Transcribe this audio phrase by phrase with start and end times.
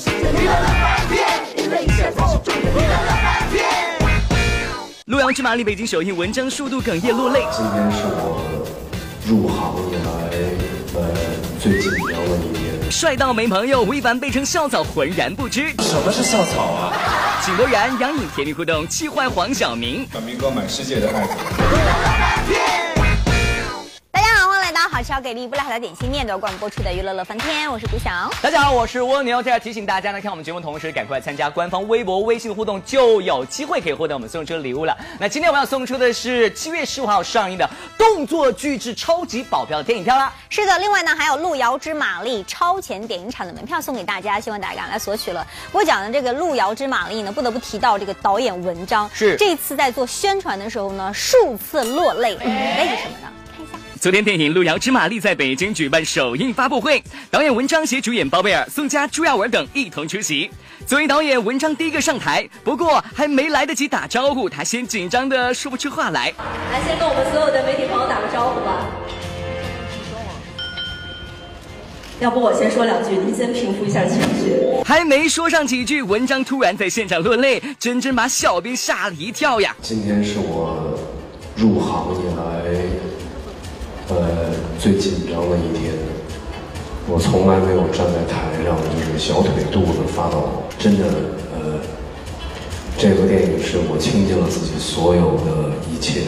[0.00, 3.62] 世界，娱乐乐翻天，娱乐一切才是重点，娱乐乐翻天。
[5.04, 7.44] 路遥知马里北京首映，文章数度哽咽落泪。
[7.52, 8.40] 今天是我
[9.26, 10.08] 入行以来
[10.94, 11.02] 呃
[11.60, 12.90] 最紧张的一天。
[12.90, 15.68] 帅到没朋友，吴凡被称校草，浑然不知。
[15.80, 16.96] 什么是校草啊？
[17.44, 20.08] 井柏然、杨颖甜蜜互动，气坏黄晓明。
[20.10, 21.26] 小明哥满世界的爱。
[21.26, 22.79] 大
[24.80, 28.30] 家好，欢迎来到好吃好给力不赖好的点心面的广播出的娱乐乐翻天，我是古晓。
[28.40, 29.42] 大家好，我是蜗牛。
[29.42, 34.96] 在这提醒大家呢，看我们节目同时赶快参加官方微博、微信互动，就有机会可以获得我们送出的礼物了。
[35.18, 40.32] 那今天我们要送出的是七月十五号上映的动作巨制超级保镖的电影票啦。
[40.48, 45.46] 是的，另外呢还有路遥知马力超前电影场的门票送给大家，希望大家赶来索取了。
[45.66, 53.30] 不过讲的这个路遥知马力呢，不得不提到这个导演文章，是这次在做宣传的时候呢，数次落泪，为什么呢？
[54.00, 60.50] 昨天，电影《路遥知马力》在北京举办首映发布会，导演文章携主演包贝尔、宋佳、朱亚文等一同出席。
[60.86, 66.32] 作为导演，文章第一个上台，不过还没来得及打招呼，他先紧张的说不出话来。
[66.72, 68.86] 来，先跟我们所有的媒体朋友打个招呼吧。
[72.20, 74.82] 要不我先说两句，您先平复一下情绪。
[74.82, 79.76] 还没说上几句，文章突然在现场落泪，真真把小编吓了一跳呀！
[79.82, 80.98] 今天是我
[81.54, 82.29] 入行以来
[84.10, 85.94] 呃最紧张的一天，
[87.08, 91.04] 我从来没有站在台上就是小腿肚子发抖，真的
[91.54, 91.78] 呃，
[92.98, 96.22] 这部电影是我倾尽了自己所有的一切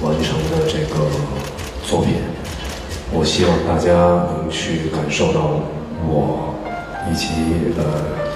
[0.00, 1.06] 完成的这个
[1.84, 2.14] 作品。
[3.10, 3.90] 我希望大家
[4.36, 5.60] 能去感受到
[6.06, 6.54] 我
[7.10, 8.27] 以及呃，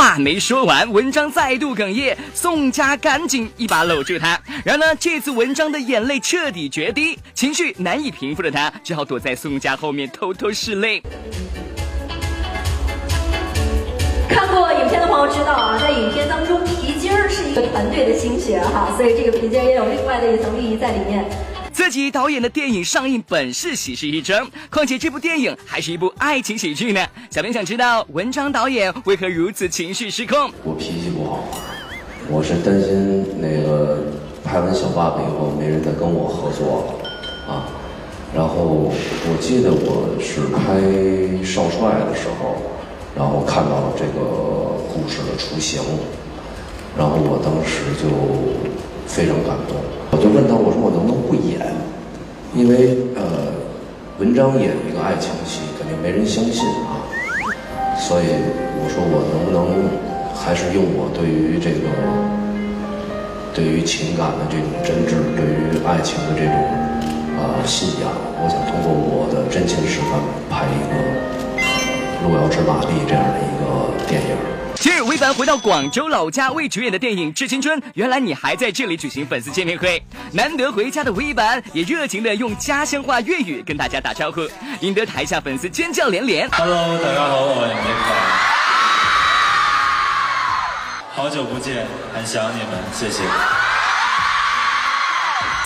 [0.00, 4.40] 话没说完，文章再度哽咽，宋佳赶紧一把搂住他。
[4.64, 11.02] 然而呢，这次文章的眼泪彻底决堤，情绪难以平复的他只好躲在宋佳后面偷偷拭泪。
[14.26, 21.28] 看过影片的朋友知道啊，在影片当中，皮筋儿是一个团队的心血哈，所以这个皮筋也有另外的一层寓意在里面。
[21.80, 27.02] 自己导演的电影上映本是喜事一桩，况且这部电影还是一部爱情喜剧呢。
[27.30, 30.50] 小编想知道文章导演为何如此情绪失控？
[30.62, 31.42] 我脾气不好，
[32.28, 34.04] 我是担心那个
[34.44, 37.64] 拍完小爸爸以后没人再跟我合作了啊。
[38.34, 40.76] 然后我记得我是拍
[41.42, 42.60] 少帅的时候，
[43.16, 45.80] 然后看到了这个故事的雏形，
[46.94, 48.06] 然后我当时就
[49.06, 49.80] 非常感动，
[50.12, 51.39] 我就问他，我说我能不能不？
[52.60, 53.24] 因为呃，
[54.18, 57.00] 文章演一个爱情戏，肯定没人相信啊。
[57.96, 58.28] 所以
[58.76, 59.88] 我说我能不能
[60.36, 61.88] 还是用我对于这个
[63.54, 66.52] 对于情感的这种真挚，对于爱情的这种、
[67.40, 70.20] 呃信仰，我想通过我的真情实感
[70.52, 70.94] 拍一个
[72.28, 74.36] 《路遥知马力》这样的一个电影。
[74.80, 80.02] 今日，魏凡回到广州老家为主演的电影《致青春》，原来你还在这里举行粉丝见面会。
[80.32, 84.48] 难得回家的魏凡也热情的用家乡话粤语跟大家打招呼，
[84.80, 86.48] 引得台下粉丝尖叫连连。
[86.48, 88.16] Hello，大家好，我是明凡。
[91.14, 93.22] 好久不见，很想你们，谢谢。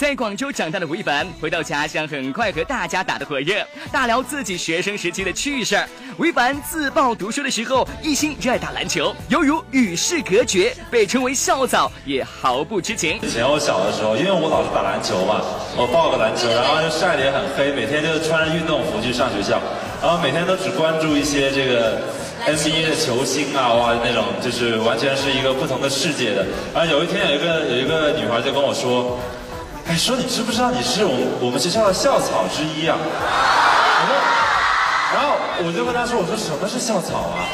[0.04, 5.88] 在广州长大的吴亦凡回到家乡，很快和大家打得火热，大聊自己学生时期的趣事儿。
[6.19, 13.19] 吴亦凡自曝读书的时候一心热爱打篮球，犹如与世隔绝，被称为校草，也毫不知情。
[13.22, 15.41] 以前我小的时候，因为我老是打篮球嘛，
[15.75, 19.59] 我报个篮球，然后就晒得也很黑，每天就穿着运动服去上学校，
[20.03, 21.97] 然后每天都只关注一些这个
[22.44, 26.44] NBA 的球星啊，哇，那种就是完全是一个不同的世界的。
[26.75, 29.19] 然后有一天有一个有一个女孩就跟我说，
[29.87, 32.97] 哎，说你知不知道你是我们我们学校的校草之一啊？
[32.97, 34.17] 然后，
[35.15, 35.37] 然后
[35.67, 37.45] 我就跟他说，我说什么是校草啊？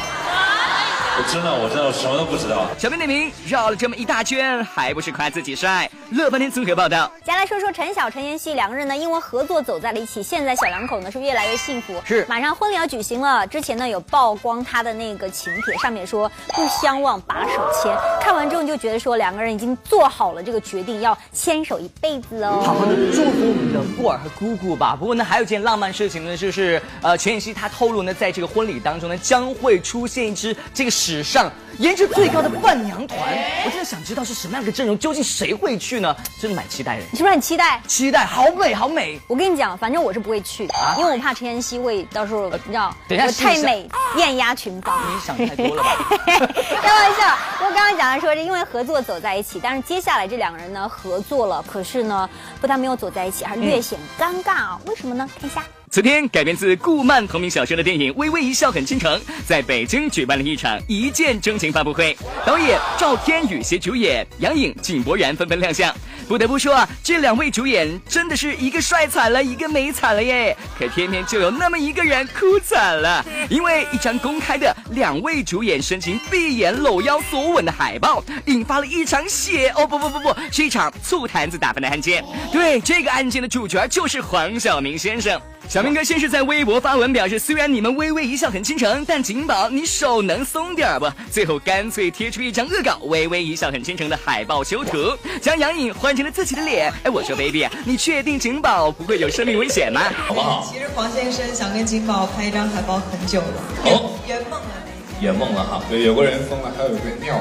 [1.17, 2.67] 我真的我真的我什么都不知道。
[2.77, 5.89] 小编点评绕了这么一大圈，还不是夸自己帅？
[6.11, 7.11] 乐半天综合报道。
[7.23, 12.01] 接下来说说陈晓、陈妍希两个人呢，因为合作走在了一起，现在小两口呢是越来越幸福。
[12.05, 17.93] 是马上婚礼要举行了，之前呢有曝光他的那个请帖，上面说不相忘把手牵。
[18.21, 22.61] 看完之后你就觉得说两个人已经做好了这个决定，要牵手一辈子哦。
[22.65, 24.95] 好好的祝福我们的过儿和姑姑吧。
[24.97, 33.19] 不过呢，还有一件浪漫事情呢，就是呃，陈妍希她透露呢，在这个婚礼当中呢，将会出现一只这个史上颜值最高的伴娘团。
[33.65, 36.15] 我真的想知道是什么样的阵容，究竟谁会去呢？
[36.39, 37.03] 真的蛮期待的。
[37.11, 37.81] 你是不是很期待？
[37.87, 39.19] 期待，好美，好美。
[39.27, 42.95] 我跟你讲，反正我是不会去的，因为我怕陈妍希会到时候你知道，
[43.39, 44.95] 太美艳压群芳。
[45.11, 46.07] 你想太多了吧？
[46.83, 54.79] 开玩笑，我刚刚讲的说是因为合作走在一起，但是接下来这两个人呢合作了，可是呢不但没有走在一起，还略显尴尬啊？
[54.85, 55.27] 为什么呢？
[55.39, 55.63] 看一下。
[55.91, 62.15] 昨天改编自顾漫同名小说的电影《微微一笑很倾城》在北京举办了一场一见钟情发布会，
[62.45, 65.93] 导演赵天宇携主演杨颖、井柏然纷纷亮相。
[66.29, 70.55] 不得不说啊，这两位主演真的是一个帅惨了，一个美惨了耶！
[70.79, 82.23] 可偏偏就有那么一个人哭惨了，因为一张公开的两位主演深情闭眼搂腰索吻的海报，引发了一场血哦不不不不，是一场醋坛子打翻的案件。
[82.49, 85.37] 对，这个案件的主角就是黄晓明先生。
[85.69, 91.07] 小明哥先是在微博发文表示，虽然你们微微一笑很倾城，但景宝你手能松点儿不？
[91.31, 96.91] 最后干脆贴出一张恶搞“微微一笑很倾城”的海报修图，将杨颖换成了自己的脸。
[97.03, 100.01] 哎，我说 baby，你确定景宝不会有生命危险吗？
[100.27, 100.67] 好不好？
[100.69, 104.67] 其实黄先生想跟景宝拍一张海报很久了，哦圆梦了。
[105.21, 107.39] 圆梦了哈，对，有个人疯了，还有一个尿，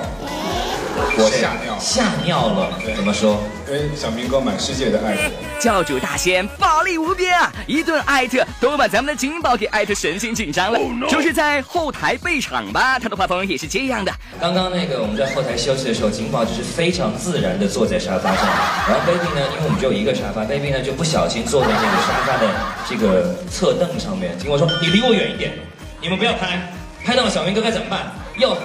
[1.16, 3.42] 我吓尿，吓尿了，怎么说？
[3.66, 5.60] 因为小明哥满世界的爱我。
[5.60, 7.52] 教主大仙法力无边啊！
[7.66, 10.78] 一顿艾特都把咱们的景宝给艾特神经紧张了。
[11.08, 14.12] 就是在后台备场吧，他的画风也是这样的。
[14.40, 18.46] 刚刚那个我们在后台休息的时候，景宝就是非常自然的坐在沙发上，
[18.88, 22.48] 然后 baby 呢，因为我们只有一个沙发，baby 呢就不小心坐在那个沙发的
[22.88, 24.36] 这个侧凳上面。
[24.38, 25.52] 景宝说：“你离我远一点，
[26.00, 26.72] 你们不要拍，
[27.04, 28.10] 拍到了小明哥该怎么办？
[28.38, 28.56] 要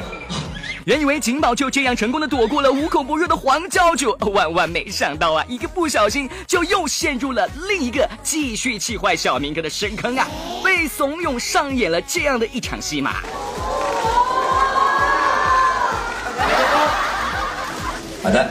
[0.86, 10.28] 原以为景宝就这样成功的躲过了无孔不入的黄教主，万万没想到啊，一个不小心就又陷入了另一个继续气坏小明哥的深坑啊，
[10.64, 13.16] 被怂恿上演了这样的一场戏码。
[18.22, 18.48] 好的，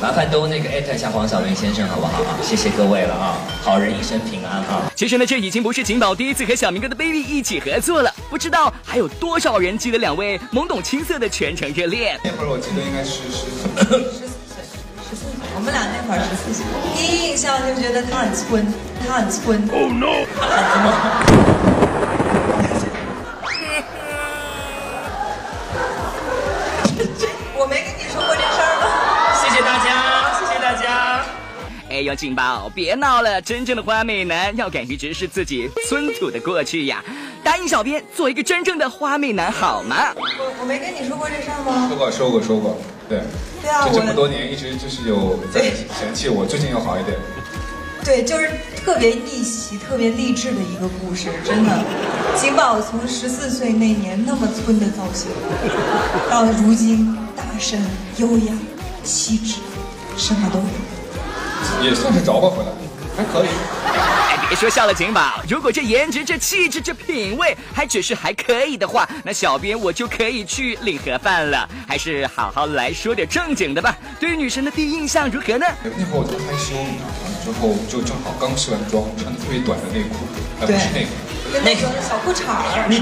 [0.00, 2.36] 麻烦都那个艾特一下黄晓明先生好不好啊？
[2.42, 4.90] 谢谢各位了啊，好人一生平安啊！
[4.96, 12.18] 其实呢，这已经不是景宝第一次和小明哥的 baby 一起合作了，不知道还有多少人记得两位懵懂青涩的全程热恋。
[12.24, 13.68] 那会儿我记得应该是十四，
[14.12, 14.36] 十四，
[15.10, 16.64] 十四我们俩那会儿十四岁，
[16.94, 18.66] 第一印象就觉得他很村，
[19.06, 19.68] 他很村。
[19.72, 20.26] Oh no！
[27.58, 28.84] 我没跟你说过这事儿吗？
[29.40, 29.88] 谢谢大家，
[30.38, 31.24] 谢谢大家。
[31.88, 33.40] 哎呦，景宝，别闹了！
[33.40, 37.02] 真正的花美男要敢于直视自己村土的过去呀！
[37.46, 40.12] 答应小编做一个真正的花美男好吗？
[40.16, 41.86] 我我没跟你说过这事儿吗？
[41.88, 42.76] 说过说过说过，
[43.08, 43.20] 对，
[43.62, 45.60] 对啊，就这么多年一直就是有在
[45.96, 47.16] 嫌弃我，最近又好一点。
[48.04, 48.50] 对，就是
[48.84, 51.70] 特别逆袭、特别励志的一个故事，真的。
[52.34, 55.30] 景宝从十四岁那年那么村的造型，
[56.28, 57.80] 到如今大身、
[58.16, 58.52] 优雅、
[59.04, 59.60] 气质，
[60.16, 61.86] 什么都有。
[61.88, 62.72] 也算是找吧回来，
[63.16, 63.48] 还可以。
[64.46, 71.68] 哎，别说笑了，景宝，如果这颜值、这气质、这品味还只是还可以的话，那小编我就可以去领盒饭了。
[71.88, 73.98] 还是好好来说点正经的吧。
[74.20, 75.66] 对于女神的第一印象如何呢？
[75.82, 77.34] 那会儿我就害羞，你知道吗？
[77.44, 80.14] 之后就正好刚卸完妆，穿的特别短的内裤，
[80.60, 81.10] 还不是内裤。
[81.52, 83.00] 跟那个小裤衩儿，你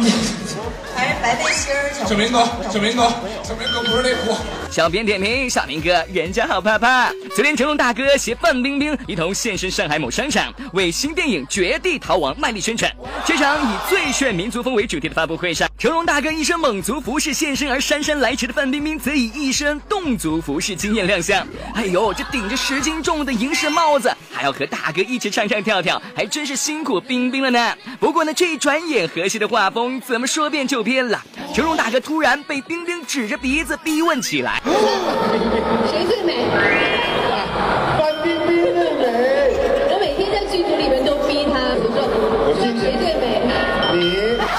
[0.97, 2.41] 还是白背心儿，小小明哥，
[2.73, 3.03] 小明哥，
[3.45, 4.35] 小明哥不是内裤。
[4.75, 7.09] 小编点评：小明哥，人家好怕怕。
[7.33, 12.93] 昨天成龙大哥携范冰冰一同现身上海某商场，为新电影《绝地逃亡》卖力宣传。
[13.27, 21.47] 这场以最炫民族风为主题的发布会上，成龙大哥一身蒙族服饰现身，而姗姗来迟的范冰冰则以一身侗族服饰惊艳亮相。
[21.75, 27.75] 哎呦，这顶着十斤重的银饰帽子，还要和大哥一起唱唱跳跳，还真是辛苦冰冰了呢。
[27.99, 31.19] 不过呢，这一转眼和谐的画风怎么说变就变了？
[31.55, 34.61] 成龙大哥突然被冰冰指着鼻子逼问起来。
[35.91, 36.45] 谁最美？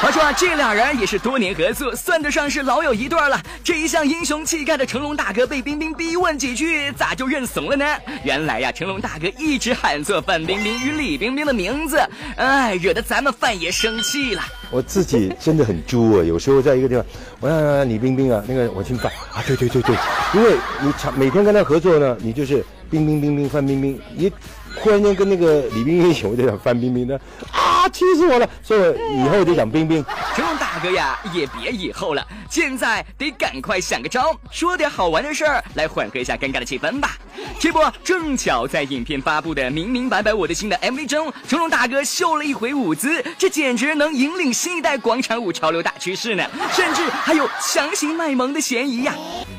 [0.01, 3.41] 话说啊，这俩人也是多年合作，算得上是老友一对了。
[3.63, 7.85] 这一向英雄气概的成龙大哥被冰冰逼问几句，咋就认怂了呢？
[8.23, 11.99] 原来呀，成龙大哥一直喊错范冰冰与李冰冰的名字，
[12.35, 14.43] 哎，惹得咱们范爷生气了。
[14.69, 16.23] 我自己真的很猪啊！
[16.23, 17.05] 有时候在一个地方，
[17.39, 19.95] 我让李冰冰啊，那个我姓范啊，对对对对，
[20.33, 24.31] 因为你常每天跟他合作呢，你就是冰冰冰冰范冰冰，一
[24.79, 27.19] 忽然间跟那个李冰冰一起，我就想范冰冰的
[27.51, 28.49] 啊，气死我了！
[28.63, 30.03] 所以以后就讲冰冰。
[30.35, 37.17] 成龙大哥呀，也别以后了，现在得赶快想个招，说点好玩的事儿来缓和一下尴尬的气氛吧。
[37.59, 49.13] 这不，正巧在影片发布的《明明白白我的心》的 MV 中，成龙大哥秀了一回舞姿，这简直能引领新一代广场舞潮流大趋势呢，甚至还有强行卖萌的嫌疑呀。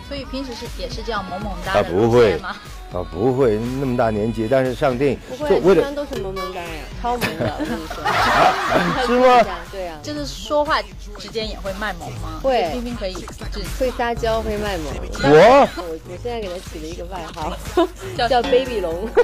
[0.09, 2.57] 所以平时是也是这样萌萌哒啊，不会吗？
[2.97, 6.67] 啊，不会，那么大年纪，但是上电影不会，为了般都是萌萌哒呀，
[7.03, 7.97] 超萌的，我跟你说。
[9.07, 9.45] 是吗？
[9.71, 10.81] 对啊，就是说话
[11.19, 12.41] 之间也会卖萌吗？
[12.43, 13.15] 会冰冰可以，
[13.53, 14.87] 就是会撒娇，会卖萌。
[15.23, 17.53] 我我我现在给他起了一个外号，
[18.29, 19.07] 叫 Baby 龙。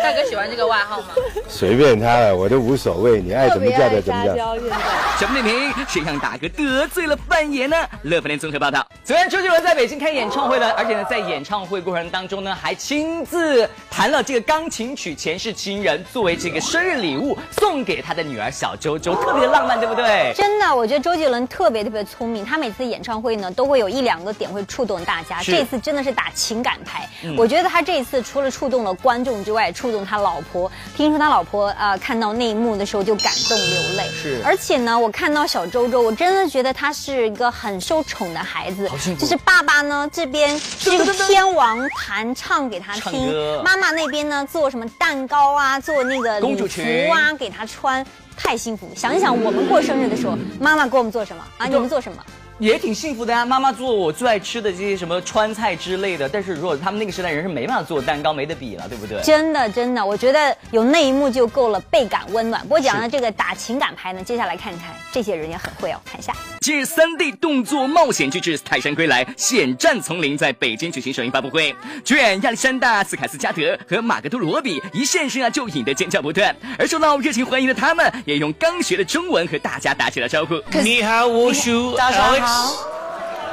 [0.00, 1.06] 大哥喜欢这个外号吗？
[1.48, 4.54] 随便他了，我都无所谓，你爱怎么叫就怎么叫。
[4.54, 4.76] 现在。
[5.18, 7.76] 小不点评，谁让大哥得罪了范爷呢？
[8.02, 8.84] 乐福天综合报道。
[9.04, 20.32] 昨天周杰伦在北京开演唱会了，而且呢，在演唱会过程当中呢，还亲自弹了这个钢琴曲《前世情人》作为这个生日礼物送给他的女儿小周周，特别的浪漫，对不对？
[20.34, 25.40] 真的，我觉得周杰伦特别特别聪明，他每次演唱会呢都会有一两个点会触动大家。
[25.40, 30.68] 这次真的是打情感牌，嗯我觉得他这次除了触动了观众之外，触动他老婆。
[30.96, 34.08] 听说他老婆啊、呃看到那一幕的时候就感动流泪。
[34.08, 38.90] 是而且呢，我看到小周周，我真的觉得他是一个很受宠的孩子。
[39.18, 43.32] 就是爸爸呢这边这个天王弹唱给他听，
[43.62, 48.04] 妈妈那边呢做什么蛋糕啊，做那个礼服裙啊给他穿。
[48.40, 48.88] 太幸福！
[48.94, 51.66] 想一想，我们过生日的时候，妈妈给我们做什么啊？
[51.66, 52.24] 你们做什么？
[52.58, 59.20] 也挺幸福的呀、妈妈做我最爱吃的这些什么川菜之类的，但是如果他们那个时代人是没办法做蛋糕，没得比了，对不对？
[59.22, 62.60] 真的真的，我觉得有那一幕就够了，倍感温暖。
[62.62, 66.34] 不过讲到这个打情感牌呢，接下来看看这些人也很会哦，看一下。
[66.60, 71.72] 近日，三 D 动作冒险巨制《泰山归来：险战丛林》在北京举行首映发布会，
[72.04, 76.54] 主演亚历山大·斯凯斯加德和马格多·罗比一现身啊，就引得尖叫不断。
[76.76, 80.60] 而受到热情欢迎的他们，也用刚学的中文和大家打起了招呼。
[80.82, 82.72] 你好，我是早上 Alex 好。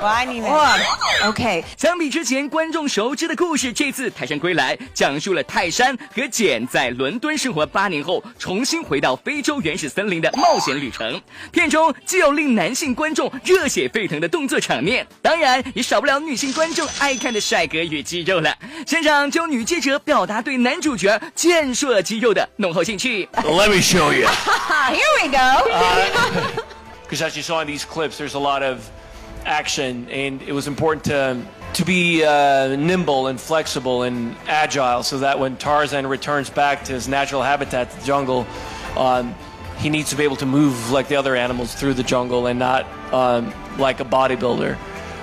[0.01, 0.49] 我爱你们。
[0.49, 0.77] 哇
[1.23, 11.21] OK，相比之前观众熟知的故事，这次《泰山归来》讲述了泰山和简在伦敦生活八年后，重新回到非洲原始森林的冒险旅程。
[11.51, 18.55] 片中既有令男性观众热血沸腾的动作场面，当然也少不了女性观众爱看的帅哥与肌肉了。
[18.85, 23.27] 现场就有女记者表达对男主角健硕肌肉的浓厚兴趣。
[23.33, 24.27] Let me show you.
[24.27, 26.64] Here we go.
[27.15, 28.91] Because as you saw in these clips, there's a lot of
[29.45, 31.41] action, and it was important to
[31.75, 36.91] to be uh, nimble and flexible and agile, so that when Tarzan returns back to
[36.91, 38.45] his natural habitat, the jungle,
[38.97, 39.33] um,
[39.77, 42.59] he needs to be able to move like the other animals through the jungle and
[42.59, 44.77] not um, like a bodybuilder.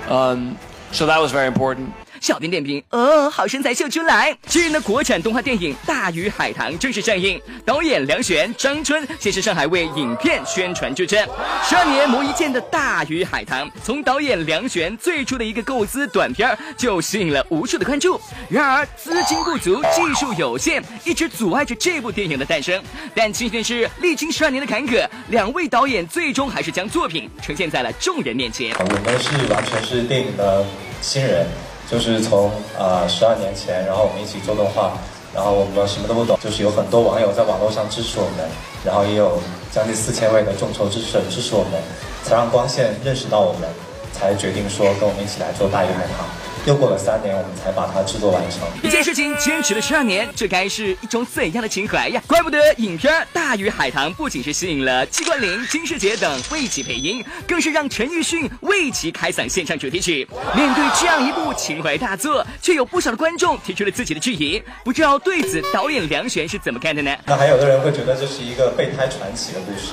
[0.09, 0.57] Um,
[0.91, 1.93] so that was very important.
[2.23, 4.33] 小编点评：哦，好身材秀出来！
[4.47, 11.27] 近日的，国产动画电影《大鱼海棠》正式上映，导演梁璇、张春现身上海为影片宣传助阵。
[11.67, 18.17] 十二年磨一剑的《大鱼海棠》，从导演梁璇最初的一个构思短片就吸引了无数的关注。
[18.47, 22.81] 然而资金不足、技术有限，一直阻碍着这部电影的诞生。
[23.13, 28.73] 但庆幸的是，历经十二年的坎坷，两位导演最终还是将作品呈现在了众人面前。
[28.79, 30.65] 我们是完全是电影的
[31.01, 31.45] 新人，
[31.89, 34.91] 就是从呃十二年前，然后我们一起做动画，
[35.33, 38.49] 然后我们什么都不懂，就是有很多网友在网络上支持我们，
[38.83, 39.39] 然后也有
[39.71, 41.81] 将近四千位的众筹支持者支持我们，
[42.23, 43.69] 才让光线认识到我们，
[44.13, 46.25] 才决定说跟我们一起来做《大鱼海棠》。
[46.65, 48.61] 又过了三年，我们才把它制作完成。
[48.81, 52.21] 一件事情坚持了十二年，这该是一种怎样的情怀呀？
[52.25, 60.25] 怪不得影片《大鱼海棠》不仅是吸引了季冠霖、金世杰等为其配音，更是让陈奕迅为其开嗓献唱主题曲。
[60.55, 64.61] 面对这样一部情怀大作，却有不少的观众提出了自己的质疑。
[64.85, 67.13] 不知道对此导演梁璇是怎么看的呢？
[67.25, 69.91] 那还有的人会觉得这是一个备胎传奇的故事，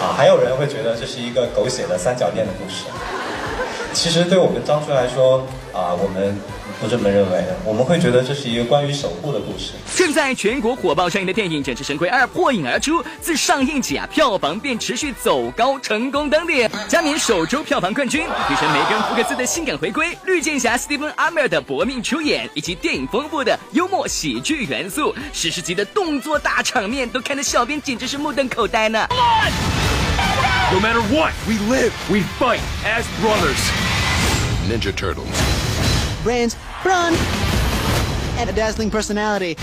[0.00, 2.86] 啊，还有人会觉得这是一个狗血的三角恋的故事。
[3.94, 5.38] 其实对我们张春来说，
[5.72, 6.36] 啊，我们
[6.80, 9.74] 不这么认为的，我们会觉得这是一个关于守护的故事。
[9.94, 18.22] 正在全国火爆上映的电影《整治神龟二》破影而出，自上映起啊，票房便持续走高，成功登顶，加冕首周票房冠军。
[18.22, 29.06] 女神梅根·福克斯的性感回归，绿箭侠斯蒂芬·阿米尔的搏命出演，以及电影丰富的幽默喜剧元素，史诗级的动作大场面，都看得小编简直是目瞪口呆呢。
[30.72, 33.58] No matter what, we live, we fight as brothers.
[34.66, 35.28] Ninja Turtles.
[36.22, 37.14] brains, brawn,
[38.38, 39.56] and a dazzling personality.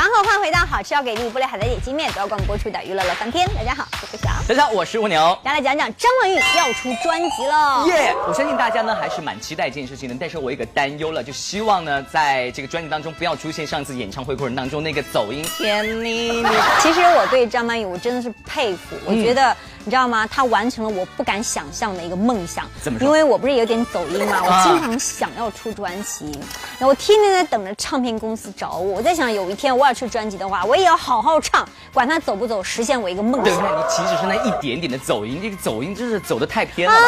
[0.00, 3.46] 然后欢迎回到好吃要给力不累海的点心面，德光播出的娱乐乐翻天。
[3.54, 4.30] 大家好，我是小。
[4.48, 5.38] 大家好，我是蜗牛。
[5.44, 7.86] 大家来讲讲张曼玉要出专辑了。
[7.88, 8.14] 耶！
[8.26, 16.46] 我相信大家呢还是蛮期待这件事情的，但是我有个担忧了，就希望呢在这个专辑当中不要出现上次演唱会过程当中那个走音甜你你。
[16.80, 19.56] 其实我对张曼玉我真的是佩服，我觉嗯得。
[19.84, 20.26] 你知道吗？
[20.26, 22.66] 他完成了我不敢想象的一个梦想。
[22.82, 26.30] 怎么说因为我不是有点走音嘛，啊我经常想要出专辑，
[26.78, 28.96] 然后我天天在等着唱片公司找我。
[28.96, 33.62] 我在想，有一天我要出专辑的话，我也要好好唱，管他走不走，实现我一个梦对，想。
[33.62, 37.06] 那你其实是那一点点的走音，这个走音真是走的太偏了吧。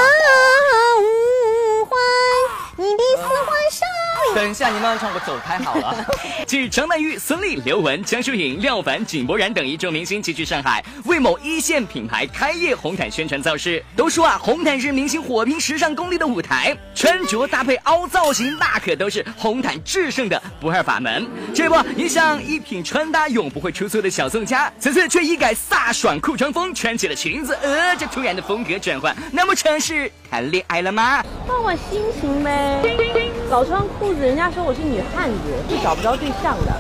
[2.76, 4.01] 你的四环上。
[4.34, 6.04] 等一下，你慢慢唱，我走开好了。
[6.46, 13.82] 据张曼玉、孙俪、刘雯、江疏影、廖凡、井柏然等一众明星齐聚上海，为某一线品牌开业红毯宣传造势。
[13.96, 21.26] 都说啊，红毯是明星火拼时尚功力的舞台，穿着搭配凹造型，那可都是红毯制胜的不二法门。
[21.54, 27.56] 这不，一向一品穿搭永不会出错的小宋佳，此次却一改飒爽酷装风，穿起了裙子。
[27.62, 31.22] 呃，这突然的风格转换，那么成是谈恋爱了吗？
[31.46, 33.21] 换换心情呗。
[33.52, 35.36] 老穿裤子，人家说我是女汉子，
[35.68, 36.72] 是找不着对象的。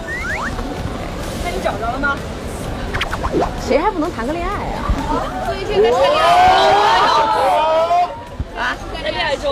[1.44, 2.16] 那你找着了吗？
[3.60, 4.80] 谁还不能谈个恋爱啊？
[5.44, 6.24] 所以现在谈恋爱
[6.96, 7.21] 啊，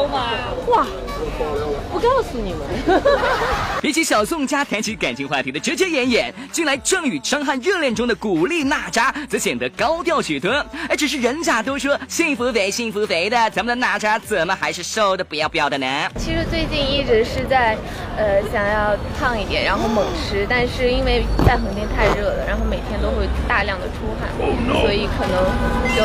[0.04, 0.87] 哇，
[1.92, 3.02] 不告诉你们。
[3.80, 10.50] 比起小宋佳谈起感情话题的遮遮掩掩，近来正与张翰热恋中的古力娜扎则显得高调许多。
[10.88, 15.87] 哎只是人家都说幸福肥幸福肥的，咱们的娜扎怎么还是瘦的不要不要的呢？
[16.16, 17.76] 其实最近一直是在，
[18.16, 24.28] 呃，想要胖一点，然后猛吃，但是因为在横店太热了，然后每天都会大量的出汗，
[24.83, 25.45] 所以可能
[25.97, 26.02] 就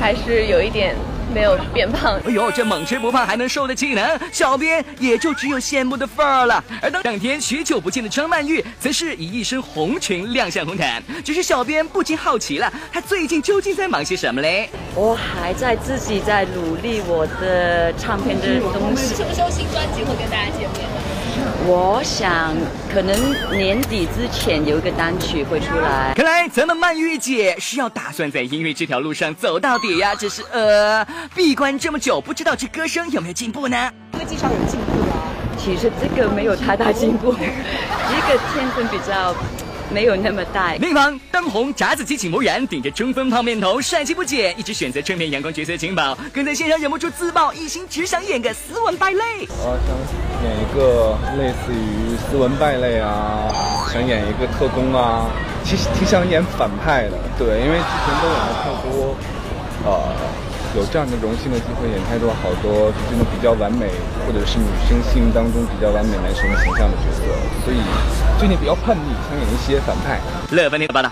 [0.00, 0.94] 还是有一点
[1.32, 2.20] 没有变胖。
[2.26, 6.62] 哎呦，这猛吃不胖还能瘦的技能，小编也就只有羡慕的份儿了。
[6.80, 11.02] 而当两天许久不见的张曼玉，则是以一身红裙亮相红毯。
[11.24, 14.68] 只是小编不禁好奇了，她最近究竟在忙些什么嘞？
[14.94, 19.14] 我还在自己在努力我的唱片的东西。
[19.14, 20.97] 什么时候新专辑会跟大家见面？
[21.70, 22.54] 我想
[22.90, 23.14] 可能
[23.54, 26.14] 年底之前有一个单曲会出来。
[26.16, 33.92] 看来咱们曼玉姐是要打算在音乐这条路上走到底呀、只是呃，闭关这么久，不知道这歌声有没有进步呢？
[34.12, 35.28] 歌技上有进步啊。
[35.58, 39.36] 其实这个没有太大进步，一个天分比较
[39.90, 40.74] 没有那么大。
[40.74, 49.22] 另一方当红炸子鸡井柏然顶着中分泡面头，帅气不减，一直选择正面阳光角色景宝，更在线上忍不住自曝一心只想演个斯文败类。
[49.48, 49.96] 我想
[50.44, 53.48] 演一个类似于斯文败类啊，
[53.92, 55.26] 想演一个特工啊，
[55.64, 59.16] 其实挺想演反派的，对，因为之前都演了太多，
[59.84, 60.14] 呃，
[60.76, 63.88] 有这样的荣幸的机会演太多好多真的比较完美，
[64.26, 67.22] 或者是女生心目当中比较完美男神形象的角色，
[67.64, 67.78] 所以
[68.38, 70.20] 最近比较叛逆，想演一些反派。
[70.52, 71.10] 乐翻天的报道。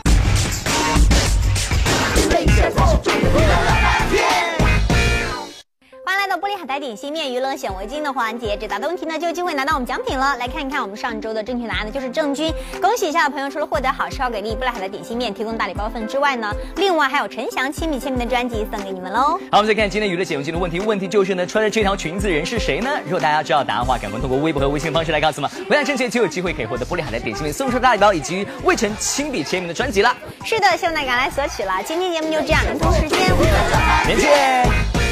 [6.78, 10.36] 点心面娱乐显微镜的环节，解答的问题呢就有机会拿到我们奖品了。
[10.36, 19.38] 来看一看我们上周的正确答案呢就是郑钧，恭喜一下朋友，除了获得好吃好给力玻璃海的点心面提供大礼包份之外呢，另外还有陈翔亲笔签名的专辑送给你们喽。
[19.50, 22.90] 好，我们再看今天娱乐显微镜的问题，问题就是呢，穿着这条裙子人是谁呢？
[23.04, 25.50] 如果大家知道答案的话，赶快通过微博和微信方式来告诉我们。
[25.68, 30.14] 回答正确就有机会可以获得玻璃海的点心面送出的大礼包以及魏晨亲笔签名的专辑了。
[30.44, 31.72] 是的，希望大家赶来索取了。
[31.84, 35.05] 今天节目就这样，明同时间我们再见。